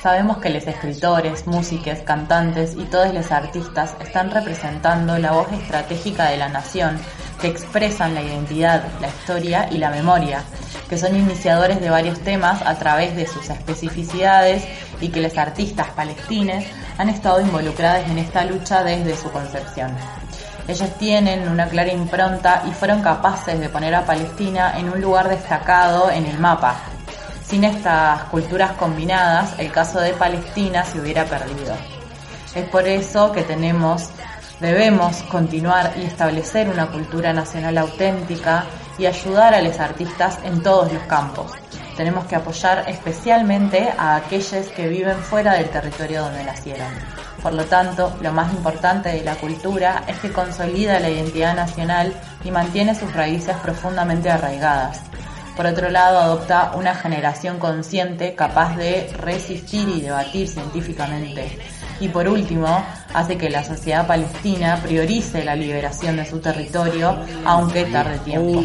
Sabemos 0.01 0.37
que 0.37 0.49
los 0.49 0.65
escritores, 0.65 1.45
músicos, 1.45 1.99
cantantes 1.99 2.75
y 2.75 2.85
todos 2.85 3.13
los 3.13 3.31
artistas 3.31 3.95
están 3.99 4.31
representando 4.31 5.17
la 5.19 5.31
voz 5.31 5.51
estratégica 5.51 6.25
de 6.29 6.37
la 6.37 6.49
nación, 6.49 6.97
que 7.39 7.47
expresan 7.47 8.15
la 8.15 8.21
identidad, 8.21 8.83
la 8.99 9.07
historia 9.07 9.67
y 9.71 9.77
la 9.77 9.89
memoria, 9.89 10.43
que 10.89 10.97
son 10.97 11.15
iniciadores 11.15 11.79
de 11.79 11.89
varios 11.89 12.19
temas 12.19 12.61
a 12.61 12.75
través 12.75 13.15
de 13.15 13.27
sus 13.27 13.49
especificidades 13.49 14.63
y 15.01 15.09
que 15.09 15.21
los 15.21 15.37
artistas 15.37 15.87
palestines 15.89 16.65
han 16.97 17.09
estado 17.09 17.41
involucrados 17.41 18.07
en 18.09 18.17
esta 18.17 18.43
lucha 18.45 18.83
desde 18.83 19.15
su 19.15 19.31
concepción. 19.31 19.91
Ellos 20.67 20.89
tienen 20.97 21.47
una 21.47 21.67
clara 21.67 21.93
impronta 21.93 22.63
y 22.67 22.71
fueron 22.71 23.01
capaces 23.01 23.57
de 23.59 23.69
poner 23.69 23.95
a 23.95 24.05
Palestina 24.05 24.77
en 24.77 24.89
un 24.89 24.99
lugar 24.99 25.29
destacado 25.29 26.11
en 26.11 26.25
el 26.25 26.37
mapa. 26.39 26.75
Sin 27.47 27.63
estas 27.63 28.23
culturas 28.23 28.73
combinadas, 28.73 29.57
el 29.59 29.71
caso 29.71 30.01
de 30.01 30.11
Palestina 30.11 30.83
se 30.83 30.99
hubiera 30.99 31.23
perdido. 31.23 31.73
Es 32.53 32.67
por 32.67 32.85
eso 32.85 33.31
que 33.31 33.43
tenemos, 33.43 34.09
debemos 34.59 35.23
continuar 35.23 35.93
y 35.97 36.03
establecer 36.03 36.69
una 36.69 36.87
cultura 36.87 37.33
nacional 37.33 37.77
auténtica 37.77 38.65
y 38.97 39.05
ayudar 39.05 39.53
a 39.53 39.61
los 39.61 39.79
artistas 39.79 40.39
en 40.43 40.63
todos 40.63 40.91
los 40.91 41.03
campos. 41.03 41.51
Tenemos 41.95 42.25
que 42.25 42.35
apoyar 42.35 42.85
especialmente 42.87 43.89
a 43.97 44.15
aquellos 44.17 44.67
que 44.67 44.87
viven 44.87 45.17
fuera 45.17 45.53
del 45.53 45.69
territorio 45.69 46.23
donde 46.23 46.43
nacieron. 46.43 46.91
Por 47.41 47.53
lo 47.53 47.65
tanto, 47.65 48.15
lo 48.21 48.31
más 48.33 48.53
importante 48.53 49.09
de 49.09 49.23
la 49.23 49.35
cultura 49.35 50.03
es 50.07 50.17
que 50.19 50.31
consolida 50.31 50.99
la 50.99 51.09
identidad 51.09 51.55
nacional 51.55 52.13
y 52.43 52.51
mantiene 52.51 52.93
sus 52.93 53.13
raíces 53.13 53.55
profundamente 53.57 54.29
arraigadas. 54.29 55.01
Por 55.55 55.65
otro 55.65 55.89
lado, 55.89 56.19
adopta 56.19 56.73
una 56.75 56.93
generación 56.93 57.57
consciente 57.57 58.35
capaz 58.35 58.75
de 58.75 59.11
resistir 59.17 59.89
y 59.89 60.01
debatir 60.01 60.47
científicamente. 60.47 61.57
Y 61.99 62.09
por 62.09 62.27
último, 62.27 62.85
hace 63.13 63.37
que 63.37 63.49
la 63.49 63.63
sociedad 63.63 64.05
palestina 64.05 64.79
priorice 64.83 65.43
la 65.43 65.55
liberación 65.55 66.17
de 66.17 66.25
su 66.25 66.39
territorio, 66.39 67.17
aunque 67.45 67.85
tarde 67.85 68.19
tiempo. 68.19 68.63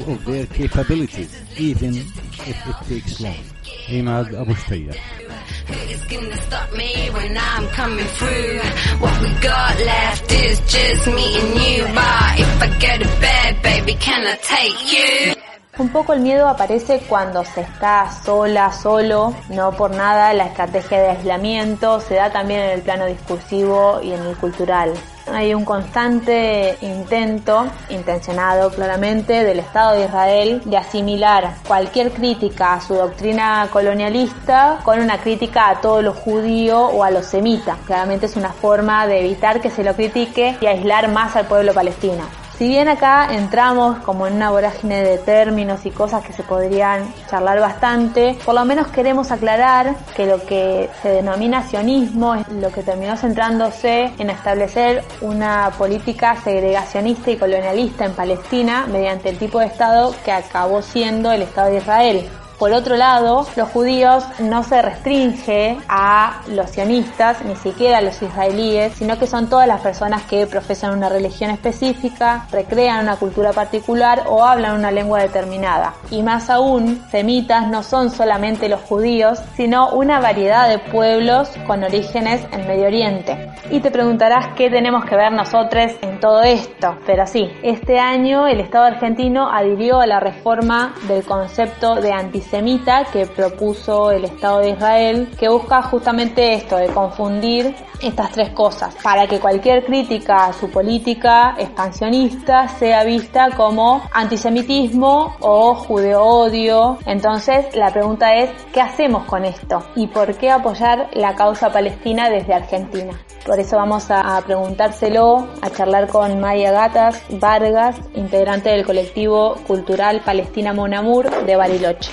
Un 15.79 15.89
poco 15.89 16.13
el 16.13 16.21
miedo 16.21 16.49
aparece 16.49 17.01
cuando 17.09 17.47
se 17.47 17.63
está 17.63 18.07
sola, 18.11 18.71
solo, 18.73 19.35
no 19.49 19.73
por 19.73 19.91
nada 19.91 20.35
la 20.35 20.45
estrategia 20.45 21.01
de 21.01 21.09
aislamiento 21.09 21.99
se 21.99 22.17
da 22.17 22.31
también 22.31 22.61
en 22.61 22.71
el 22.73 22.83
plano 22.83 23.07
discursivo 23.07 23.99
y 24.03 24.13
en 24.13 24.21
el 24.21 24.37
cultural. 24.37 24.93
Hay 25.33 25.55
un 25.55 25.65
constante 25.65 26.77
intento, 26.83 27.71
intencionado 27.89 28.71
claramente, 28.71 29.45
del 29.45 29.61
Estado 29.61 29.97
de 29.97 30.05
Israel 30.05 30.61
de 30.67 30.77
asimilar 30.77 31.55
cualquier 31.67 32.13
crítica 32.13 32.75
a 32.75 32.81
su 32.83 32.95
doctrina 32.95 33.67
colonialista 33.73 34.81
con 34.83 35.01
una 35.01 35.23
crítica 35.23 35.71
a 35.71 35.81
todo 35.81 36.03
lo 36.03 36.13
judío 36.13 36.81
o 36.81 37.03
a 37.03 37.11
lo 37.11 37.23
semita. 37.23 37.79
Claramente 37.87 38.27
es 38.27 38.37
una 38.37 38.51
forma 38.51 39.07
de 39.07 39.21
evitar 39.21 39.63
que 39.63 39.71
se 39.71 39.85
lo 39.85 39.95
critique 39.95 40.59
y 40.61 40.67
aislar 40.67 41.09
más 41.09 41.35
al 41.35 41.47
pueblo 41.47 41.73
palestino. 41.73 42.42
Si 42.63 42.69
bien 42.69 42.87
acá 42.87 43.35
entramos 43.35 43.99
como 44.05 44.29
en 44.29 44.35
una 44.35 44.51
vorágine 44.51 45.03
de 45.03 45.19
términos 45.19 45.85
y 45.85 45.91
cosas 45.91 46.25
que 46.25 46.33
se 46.33 46.45
podrían 46.45 47.13
charlar 47.29 47.59
bastante, 47.59 48.39
por 48.45 48.55
lo 48.55 48.65
menos 48.65 48.87
queremos 48.87 49.33
aclarar 49.33 49.97
que 50.15 50.27
lo 50.27 50.47
que 50.47 50.89
se 51.03 51.09
denomina 51.09 51.69
sionismo 51.69 52.37
es 52.37 52.47
lo 52.51 52.71
que 52.71 52.85
terminó 52.85 53.17
centrándose 53.17 54.13
en 54.17 54.31
establecer 54.31 55.03
una 55.23 55.73
política 55.77 56.37
segregacionista 56.37 57.33
y 57.33 57.37
colonialista 57.37 58.05
en 58.05 58.13
Palestina 58.13 58.87
mediante 58.87 59.31
el 59.31 59.39
tipo 59.39 59.59
de 59.59 59.67
Estado 59.67 60.15
que 60.25 60.31
acabó 60.31 60.83
siendo 60.83 61.33
el 61.33 61.43
Estado 61.43 61.73
de 61.73 61.79
Israel. 61.79 62.31
Por 62.63 62.73
otro 62.75 62.97
lado, 62.97 63.45
los 63.57 63.69
judíos 63.71 64.25
no 64.39 64.63
se 64.63 64.81
restringe 64.81 65.79
a 65.89 66.43
los 66.47 66.71
sionistas, 66.71 67.45
ni 67.45 67.57
siquiera 67.57 67.99
a 67.99 68.01
los 68.01 68.23
israelíes, 68.23 68.93
sino 68.95 69.19
que 69.19 69.27
son 69.27 69.49
todas 69.49 69.67
las 69.67 69.81
personas 69.81 70.23
que 70.23 70.47
profesan 70.47 70.97
una 70.97 71.09
religión 71.09 71.51
específica, 71.51 72.47
recrean 72.53 73.03
una 73.03 73.17
cultura 73.17 73.53
particular 73.53 74.23
o 74.29 74.45
hablan 74.45 74.79
una 74.79 74.93
lengua 74.93 75.19
determinada. 75.19 75.95
Y 76.13 76.23
más 76.23 76.51
aún, 76.51 77.03
semitas 77.11 77.67
no 77.67 77.83
son 77.83 78.11
solamente 78.11 78.69
los 78.69 78.81
judíos, 78.83 79.41
sino 79.57 79.91
una 79.91 80.21
variedad 80.21 80.69
de 80.69 80.79
pueblos 80.79 81.49
con 81.67 81.83
orígenes 81.83 82.47
en 82.53 82.69
Medio 82.69 82.87
Oriente. 82.87 83.51
Y 83.71 83.81
te 83.81 83.91
preguntarás 83.91 84.55
qué 84.55 84.71
tenemos 84.71 85.05
que 85.05 85.17
ver 85.17 85.33
nosotros 85.33 85.91
en 86.01 86.21
todo 86.21 86.43
esto. 86.43 86.97
Pero 87.07 87.27
sí, 87.27 87.51
este 87.65 87.99
año 87.99 88.47
el 88.47 88.61
Estado 88.61 88.85
argentino 88.85 89.51
adhirió 89.51 89.99
a 89.99 90.07
la 90.07 90.21
reforma 90.21 90.95
del 91.09 91.25
concepto 91.25 91.97
de 91.97 92.13
antisemita 92.53 93.05
que 93.11 93.25
propuso 93.27 94.11
el 94.11 94.25
Estado 94.25 94.59
de 94.61 94.71
Israel, 94.71 95.31
que 95.39 95.49
busca 95.49 95.81
justamente 95.83 96.53
esto, 96.53 96.77
de 96.77 96.89
confundir 96.89 97.75
estas 98.03 98.31
tres 98.31 98.51
cosas, 98.51 98.95
para 99.03 99.27
que 99.27 99.41
cualquier 99.41 99.85
crítica 99.85 100.47
a 100.47 100.53
su 100.53 100.69
política 100.71 101.55
expansionista 101.57 102.69
sea 102.69 103.05
vista 103.05 103.49
como 103.57 104.03
antisemitismo 104.13 105.37
o 105.41 105.75
judeo-odio. 105.75 106.99
Entonces 107.07 107.75
la 107.75 107.91
pregunta 107.91 108.35
es, 108.35 108.51
¿qué 108.73 108.83
hacemos 108.83 109.25
con 109.25 109.47
esto? 109.47 109.83
¿Y 109.97 110.09
por 110.09 110.35
qué 110.37 110.51
apoyar 110.51 111.09
la 111.15 111.35
causa 111.35 111.73
palestina 111.73 112.29
desde 112.29 112.53
Argentina? 112.53 113.19
Por 113.47 113.59
eso 113.59 113.77
vamos 113.77 114.11
a 114.11 114.41
preguntárselo, 114.45 115.49
a 115.63 115.71
charlar 115.71 116.07
con 116.09 116.39
Maya 116.39 116.71
Gatas 116.71 117.23
Vargas, 117.31 117.99
integrante 118.15 118.69
del 118.71 118.85
colectivo 118.85 119.57
cultural 119.67 120.21
Palestina 120.25 120.73
Monamur 120.73 121.45
de 121.45 121.57
Bariloche. 121.57 122.11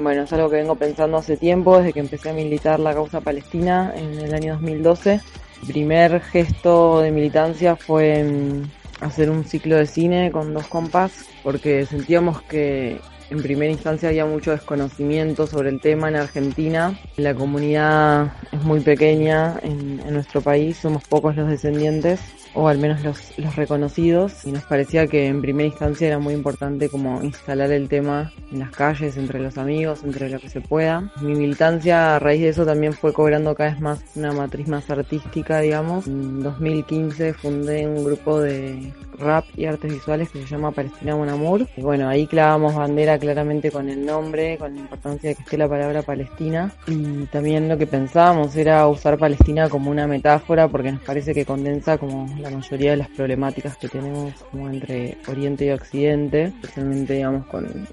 Bueno, 0.00 0.22
es 0.22 0.32
algo 0.32 0.48
que 0.48 0.56
vengo 0.56 0.76
pensando 0.76 1.16
hace 1.16 1.36
tiempo, 1.36 1.78
desde 1.78 1.92
que 1.92 2.00
empecé 2.00 2.30
a 2.30 2.32
militar 2.32 2.78
la 2.78 2.94
causa 2.94 3.20
palestina 3.20 3.92
en 3.96 4.18
el 4.18 4.32
año 4.32 4.54
2012. 4.54 5.20
primer 5.66 6.20
gesto 6.20 7.00
de 7.00 7.10
militancia 7.10 7.74
fue 7.74 8.22
mm, 8.22 9.04
hacer 9.04 9.28
un 9.28 9.44
ciclo 9.44 9.76
de 9.76 9.86
cine 9.86 10.30
con 10.30 10.54
dos 10.54 10.68
compas, 10.68 11.26
porque 11.42 11.84
sentíamos 11.84 12.42
que 12.42 13.00
en 13.30 13.42
primera 13.42 13.72
instancia 13.72 14.08
había 14.08 14.24
mucho 14.24 14.52
desconocimiento 14.52 15.46
sobre 15.48 15.70
el 15.70 15.80
tema 15.80 16.08
en 16.08 16.16
Argentina. 16.16 16.98
La 17.16 17.34
comunidad 17.34 18.32
es 18.58 18.64
muy 18.64 18.80
pequeña 18.80 19.58
en, 19.62 20.00
en 20.06 20.14
nuestro 20.14 20.40
país, 20.40 20.76
somos 20.76 21.04
pocos 21.04 21.36
los 21.36 21.48
descendientes 21.48 22.20
o 22.54 22.68
al 22.68 22.78
menos 22.78 23.02
los, 23.04 23.56
reconocidos, 23.56 24.44
y 24.44 24.52
nos 24.52 24.64
parecía 24.64 25.06
que 25.06 25.26
en 25.26 25.40
primera 25.40 25.68
instancia 25.68 26.08
era 26.08 26.18
muy 26.18 26.34
importante 26.34 26.88
como 26.88 27.22
instalar 27.22 27.70
el 27.70 27.88
tema 27.88 28.32
en 28.50 28.60
las 28.60 28.70
calles, 28.70 29.16
entre 29.16 29.40
los 29.40 29.58
amigos, 29.58 30.02
entre 30.04 30.28
lo 30.28 30.40
que 30.40 30.48
se 30.48 30.60
pueda. 30.60 31.12
Mi 31.20 31.34
militancia 31.34 32.16
a 32.16 32.18
raíz 32.18 32.40
de 32.40 32.48
eso 32.48 32.66
también 32.66 32.92
fue 32.92 33.12
cobrando 33.12 33.54
cada 33.54 33.70
vez 33.70 33.80
más 33.80 34.00
una 34.16 34.32
matriz 34.32 34.66
más 34.68 34.90
artística, 34.90 35.60
digamos. 35.60 36.06
En 36.06 36.42
2015 36.42 37.34
fundé 37.34 37.86
un 37.86 38.04
grupo 38.04 38.40
de 38.40 38.92
rap 39.18 39.44
y 39.56 39.64
artes 39.64 39.92
visuales 39.92 40.30
que 40.30 40.40
se 40.40 40.46
llama 40.46 40.70
Palestina 40.70 41.16
Mon 41.16 41.28
Amour. 41.28 41.66
Y 41.76 41.82
bueno, 41.82 42.08
ahí 42.08 42.26
clavamos 42.26 42.74
bandera 42.74 43.18
claramente 43.18 43.70
con 43.70 43.88
el 43.88 44.04
nombre, 44.04 44.56
con 44.58 44.74
la 44.74 44.80
importancia 44.80 45.30
de 45.30 45.36
que 45.36 45.42
esté 45.42 45.58
la 45.58 45.68
palabra 45.68 46.02
Palestina. 46.02 46.72
Y 46.86 47.26
también 47.26 47.68
lo 47.68 47.76
que 47.76 47.86
pensábamos 47.86 48.47
era 48.56 48.86
usar 48.88 49.18
Palestina 49.18 49.68
como 49.68 49.90
una 49.90 50.06
metáfora 50.06 50.68
porque 50.68 50.92
nos 50.92 51.02
parece 51.02 51.34
que 51.34 51.44
condensa 51.44 51.98
como 51.98 52.26
la 52.38 52.50
mayoría 52.50 52.92
de 52.92 52.96
las 52.98 53.08
problemáticas 53.08 53.76
que 53.76 53.88
tenemos 53.88 54.32
como 54.50 54.68
entre 54.68 55.18
Oriente 55.28 55.66
y 55.66 55.70
Occidente, 55.70 56.44
especialmente 56.44 57.14
digamos 57.14 57.46
con 57.46 57.86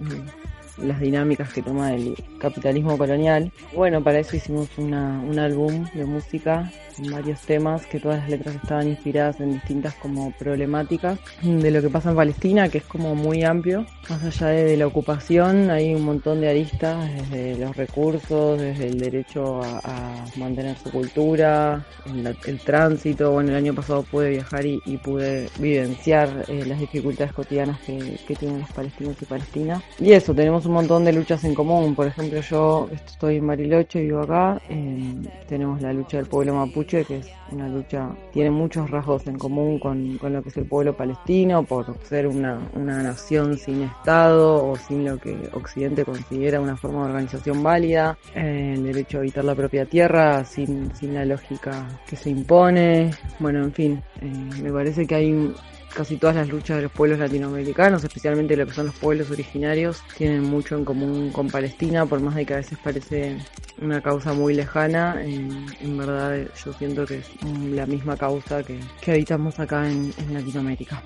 las 0.77 0.99
dinámicas 0.99 1.51
que 1.53 1.61
toma 1.61 1.93
el 1.93 2.15
capitalismo 2.39 2.97
colonial. 2.97 3.51
Bueno, 3.73 4.03
para 4.03 4.19
eso 4.19 4.35
hicimos 4.35 4.69
una, 4.77 5.21
un 5.21 5.39
álbum 5.39 5.85
de 5.93 6.05
música 6.05 6.71
varios 7.09 7.41
temas 7.41 7.85
que 7.85 7.99
todas 7.99 8.19
las 8.19 8.29
letras 8.29 8.55
estaban 8.55 8.87
inspiradas 8.87 9.39
en 9.39 9.53
distintas 9.53 9.95
como 9.95 10.31
problemáticas 10.31 11.19
de 11.41 11.71
lo 11.71 11.81
que 11.81 11.89
pasa 11.89 12.11
en 12.11 12.15
Palestina, 12.15 12.69
que 12.69 12.79
es 12.79 12.83
como 12.85 13.15
muy 13.15 13.43
amplio. 13.43 13.85
Más 14.09 14.23
allá 14.23 14.47
de, 14.47 14.77
la 14.77 14.87
ocupación 14.87 15.69
hay 15.69 15.93
un 15.93 16.03
montón 16.03 16.41
de 16.41 16.49
aristas, 16.49 17.09
desde 17.13 17.57
los 17.57 17.75
recursos, 17.75 18.59
desde 18.59 18.87
el 18.87 18.99
derecho 18.99 19.61
a, 19.63 20.25
mantener 20.37 20.77
su 20.77 20.91
cultura, 20.91 21.85
el, 22.05 22.59
tránsito. 22.59 23.31
Bueno, 23.31 23.51
el 23.51 23.55
año 23.55 23.73
pasado 23.73 24.03
pude 24.03 24.29
viajar 24.29 24.65
y, 24.65 24.79
pude 25.03 25.49
vivenciar 25.59 26.45
eh, 26.47 26.65
las 26.65 26.79
dificultades 26.79 27.33
cotidianas 27.33 27.79
que, 27.81 28.17
que 28.27 28.35
tienen 28.35 28.59
los 28.59 28.71
palestinos 28.71 29.15
y 29.21 29.25
palestinas. 29.25 29.83
Y 29.99 30.11
eso, 30.13 30.33
tenemos 30.33 30.64
un 30.65 30.73
montón 30.73 31.05
de 31.05 31.13
luchas 31.13 31.43
en 31.43 31.53
común. 31.53 31.95
Por 31.95 32.07
ejemplo, 32.07 32.39
yo 32.41 32.89
estoy 32.91 33.37
en 33.37 33.47
Bariloche, 33.47 34.01
vivo 34.01 34.21
acá. 34.21 34.61
Eh, 34.69 35.13
tenemos 35.47 35.81
la 35.81 35.93
lucha 35.93 36.17
del 36.17 36.27
pueblo 36.27 36.55
mapuche 36.55 37.05
que 37.05 37.17
es 37.17 37.27
una 37.51 37.67
lucha, 37.67 38.09
tiene 38.31 38.51
muchos 38.51 38.89
rasgos 38.89 39.27
en 39.27 39.37
común 39.37 39.79
con, 39.79 40.17
lo 40.21 40.41
que 40.41 40.49
es 40.49 40.57
el 40.57 40.65
pueblo 40.65 40.95
palestino, 40.95 41.63
por 41.63 41.97
ser 42.03 42.27
una, 42.27 42.59
una 42.73 43.03
nación 43.03 43.57
sin 43.57 43.83
Estado 43.83 44.65
o 44.67 44.75
sin 44.75 45.05
lo 45.05 45.17
que 45.17 45.37
Occidente 45.53 46.03
considera 46.05 46.59
una 46.59 46.75
forma 46.75 47.03
de 47.03 47.09
organización 47.09 47.61
válida, 47.61 48.17
el 48.33 48.83
derecho 48.83 49.17
a 49.17 49.21
habitar 49.21 49.45
la 49.45 49.55
propia 49.55 49.85
tierra 49.85 50.43
sin, 50.43 50.93
sin 50.95 51.13
la 51.13 51.25
lógica 51.25 51.87
que 52.07 52.15
se 52.15 52.29
impone, 52.29 53.11
bueno, 53.39 53.63
en 53.63 53.73
fin, 53.73 54.03
eh, 54.21 54.61
me 54.61 54.71
parece 54.71 55.05
que 55.05 55.15
hay 55.15 55.53
casi 55.95 56.17
todas 56.17 56.35
las 56.35 56.49
luchas 56.49 56.77
de 56.77 56.83
los 56.83 56.91
pueblos 56.91 57.19
latinoamericanos, 57.19 58.03
especialmente 58.03 58.55
lo 58.55 58.65
que 58.67 58.73
son 58.73 58.87
los 58.87 58.95
pueblos 58.95 59.31
originarios, 59.31 60.03
tienen 60.17 60.43
mucho 60.43 60.75
en 60.75 60.85
común 60.85 61.31
con 61.31 61.47
Palestina, 61.47 62.05
por 62.05 62.19
más 62.19 62.35
de 62.35 62.45
que 62.45 62.53
a 62.53 62.57
veces 62.57 62.77
parece 62.83 63.37
una 63.81 64.01
causa 64.01 64.33
muy 64.33 64.53
lejana, 64.53 65.23
en, 65.23 65.97
verdad 65.97 66.47
yo 66.63 66.73
siento 66.73 67.05
que 67.05 67.19
es 67.19 67.29
la 67.71 67.85
misma 67.85 68.17
causa 68.17 68.61
que, 68.61 68.79
que 69.01 69.11
habitamos 69.11 69.59
acá 69.59 69.89
en, 69.89 70.13
en 70.17 70.33
Latinoamérica. 70.33 71.01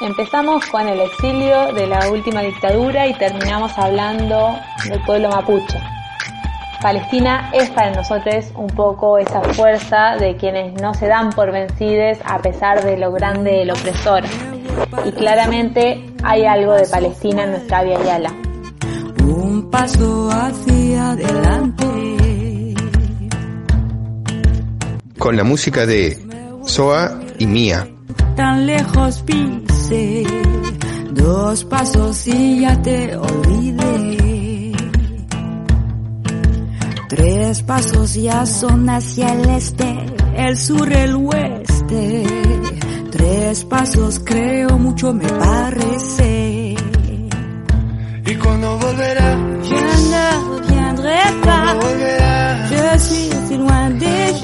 Empezamos 0.00 0.66
con 0.66 0.88
el 0.88 1.00
exilio 1.00 1.72
de 1.72 1.86
la 1.86 2.08
última 2.10 2.40
dictadura 2.40 3.06
y 3.06 3.14
terminamos 3.14 3.78
hablando 3.78 4.58
del 4.88 5.00
pueblo 5.02 5.28
mapuche. 5.28 5.78
Palestina 6.82 7.50
es 7.54 7.70
para 7.70 7.92
nosotros 7.92 8.46
un 8.56 8.66
poco 8.66 9.18
esa 9.18 9.40
fuerza 9.40 10.16
de 10.18 10.36
quienes 10.36 10.74
no 10.82 10.94
se 10.94 11.06
dan 11.06 11.30
por 11.30 11.52
vencidos 11.52 12.18
a 12.24 12.42
pesar 12.42 12.84
de 12.84 12.96
lo 12.96 13.12
grande 13.12 13.52
del 13.52 13.70
opresor. 13.70 14.24
Y 15.04 15.12
claramente 15.12 16.04
hay 16.24 16.44
algo 16.44 16.72
de 16.72 16.86
Palestina 16.86 17.44
en 17.44 17.50
nuestra 17.52 17.84
Via 17.84 18.02
Yala. 18.02 18.34
Un 19.24 19.70
paso 19.70 20.28
hacia 20.30 21.12
adelante. 21.12 21.84
Con 25.18 25.36
la 25.36 25.44
música 25.44 25.86
de 25.86 26.18
Soa 26.64 27.20
y 27.38 27.46
Mía. 27.46 27.88
Tan 28.36 28.66
lejos 28.66 29.22
dos 31.12 31.64
pasos 31.64 32.26
y 32.26 32.60
ya 32.60 32.80
te 32.82 33.16
olvidé. 33.16 34.72
Tres 37.08 37.62
pasos 37.62 38.14
ya 38.14 38.46
son 38.46 38.88
hacia 38.88 39.32
el 39.34 39.48
este, 39.50 39.94
el 40.36 40.56
sur, 40.58 40.92
el 40.92 41.14
oeste. 41.14 42.24
Tres 43.10 43.64
pasos 43.64 44.20
creo 44.24 44.78
mucho 44.78 45.12
me 45.12 45.28
parece. 45.28 46.74
¿Y 48.26 48.34
cuando 48.36 48.78
volverá? 48.78 49.38
Je 49.62 49.74
ne 50.10 50.26
reviendrai 50.48 51.40
pas. 51.42 51.76
Je 52.70 52.98
suis 52.98 53.30
si 53.48 53.56
loin 53.56 53.90
déjà. 53.90 54.43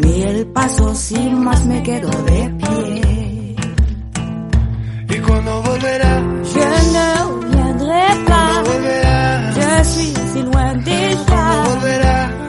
Ni 0.00 0.22
el 0.22 0.46
paso 0.46 0.94
sin 0.94 1.42
más 1.44 1.64
me 1.66 1.82
quedo 1.82 2.10
de 2.30 2.40
pie. 2.60 3.56
¿Y 5.10 5.18
cuando 5.26 5.62
volverá? 5.62 6.22
Je 6.52 6.68
ne 6.94 7.08
viendrai 7.52 8.24
pas. 8.28 8.62
Volverá? 8.68 9.52
Je 9.56 9.84
suis 9.90 10.14
si 10.32 10.42
loin 10.42 10.74
déjà. 10.84 11.24
Cuando 11.26 11.70
volverá? 11.70 12.47